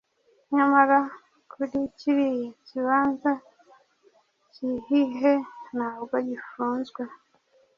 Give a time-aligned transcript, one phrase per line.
[0.55, 0.99] Nyamara
[1.51, 3.31] kuri kiriya kibanza
[4.51, 5.33] cyihihe
[5.75, 7.01] ntabwo gifunzwe